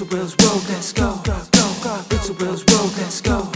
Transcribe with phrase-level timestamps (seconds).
[0.00, 0.12] Road,
[0.70, 1.04] let's go.
[1.04, 1.26] Road,
[2.98, 3.50] let's go.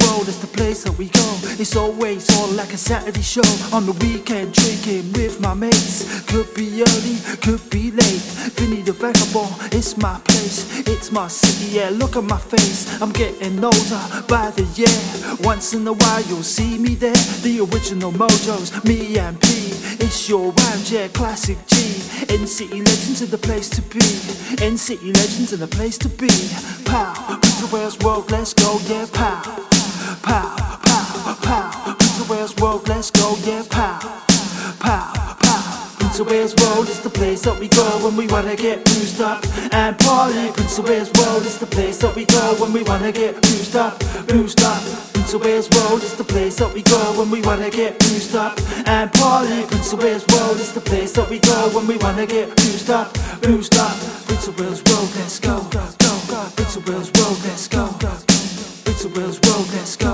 [0.00, 1.38] Road is the place that we go.
[1.60, 3.44] It's always on like a Saturday show.
[3.76, 6.24] On the weekend, drinking with my mates.
[6.24, 8.24] Could be early, could be late.
[8.56, 9.52] Vinnie the Vagabond,
[9.84, 10.88] it's my place.
[10.88, 11.90] It's my city, yeah.
[11.90, 12.88] Look at my face.
[13.02, 14.98] I'm getting older by the year.
[15.40, 17.20] Once in a while, you'll see me there.
[17.44, 19.46] The original mojos, me and P.
[20.00, 21.08] It's your round, yeah.
[21.08, 21.76] Classic G.
[22.32, 24.00] NCT Legends are the place to be.
[24.56, 26.32] NCT Legends are the place to be.
[26.86, 29.06] Pow, of Wales Road, let's go, yeah.
[29.12, 29.42] Pow,
[30.22, 31.96] pow, pow, pow.
[32.00, 33.62] Of Wales Road, let's go, yeah.
[33.68, 34.33] Pow.
[36.14, 39.20] Prince of Wales Road is the place that we go when we wanna get boozed
[39.20, 40.52] up and party.
[40.52, 43.74] Prince of Wales Road is the place that we go when we wanna get boozed
[43.74, 44.80] up, boozed up.
[45.12, 48.36] Prince of Wales Road is the place that we go when we wanna get boozed
[48.36, 49.66] up and party.
[49.66, 52.90] Prince of Wales Road is the place that we go when we wanna get boozed
[52.90, 53.98] up, boozed up.
[54.28, 55.82] Prince of Wales Road, let's go, go.
[56.54, 58.14] Prince of Wales Road, let's go, go.
[58.84, 60.13] Prince of Wales Road, let's go,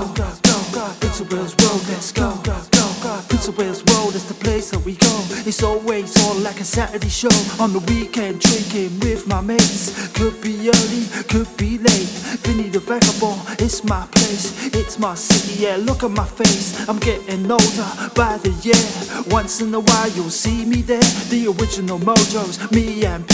[3.41, 5.25] Prince Wales Road is the place that we go.
[5.49, 7.33] It's always on like a Saturday show.
[7.59, 10.11] On the weekend, drinking with my mates.
[10.13, 12.11] Could be early, could be late.
[12.45, 14.67] Vinnie the Vagabond, it's my place.
[14.75, 15.77] It's my city, yeah.
[15.77, 16.87] Look at my face.
[16.87, 18.85] I'm getting older by the year.
[19.33, 21.09] Once in a while, you'll see me there.
[21.33, 23.33] The original mojos, me and P.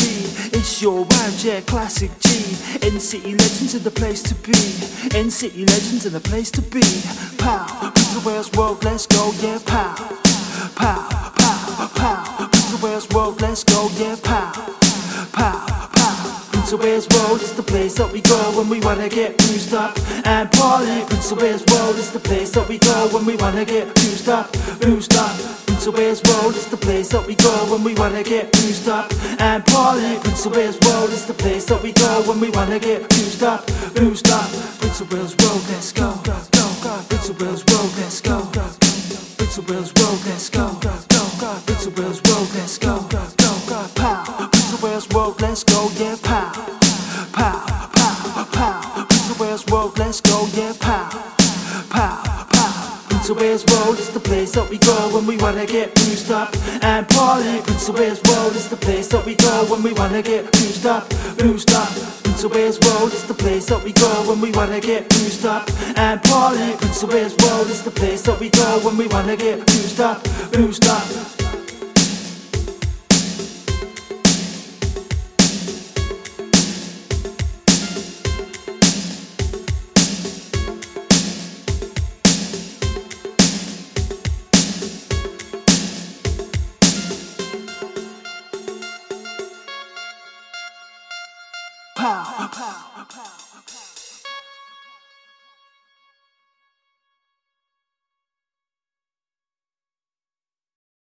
[0.55, 1.59] It's your round, yeah.
[1.61, 2.30] Classic G.
[2.80, 4.55] NCT Legends are the place to be.
[5.19, 6.83] In city Legends are the place to be.
[7.38, 7.92] Pow,
[8.25, 9.59] Wales Road, let's go, yeah.
[9.66, 9.95] Pow,
[10.75, 12.49] pow, pow, pow.
[12.81, 14.16] Wales Road, let's go, yeah.
[14.23, 14.52] Pow,
[15.33, 16.47] pow, pow.
[16.52, 19.73] Prince of Wales Road is the place that we go when we wanna get boozed
[19.73, 21.05] up and party.
[21.08, 24.30] Prince of Wales Road is the place that we go when we wanna get boozed
[24.30, 25.36] up, boozed up.
[25.66, 28.89] Prince of Wales Road is the place that we go when we wanna get boozed
[28.89, 30.19] up and party.
[30.19, 33.44] Prince of Wales Road is the place that we go when we wanna get boozed
[33.44, 34.49] up, boozed up.
[34.80, 35.09] Prince of
[40.49, 42.99] Prince of Wales Road, let's go.
[43.95, 46.52] Pow, Prince of Wales Road, let's go, yeah, pow,
[47.33, 49.08] pow, pow, pow.
[49.39, 51.27] Wales Road, let's go, yeah, pow.
[53.27, 56.32] Prince of Wales Road is the place that we go when we wanna get boozed
[56.32, 57.60] up and party.
[57.61, 60.86] Prince of Wales Road is the place that we go when we wanna get boozed
[60.86, 61.89] up, boozed up.
[62.23, 65.45] Prince of Wales Road is the place that we go when we wanna get boozed
[65.45, 66.77] up and party.
[66.77, 69.99] Prince of Wales Road is the place that we go when we wanna get boozed
[69.99, 70.23] up,
[70.54, 71.36] boozed up.
[91.97, 93.36] Pow, pow, pow.